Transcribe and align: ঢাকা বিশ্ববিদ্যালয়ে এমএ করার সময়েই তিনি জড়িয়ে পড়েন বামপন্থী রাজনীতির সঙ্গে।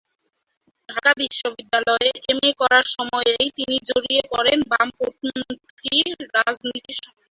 ঢাকা 0.89 1.11
বিশ্ববিদ্যালয়ে 1.19 2.09
এমএ 2.31 2.51
করার 2.61 2.85
সময়েই 2.95 3.47
তিনি 3.57 3.75
জড়িয়ে 3.89 4.21
পড়েন 4.31 4.59
বামপন্থী 4.71 5.97
রাজনীতির 6.35 6.97
সঙ্গে। 6.99 7.19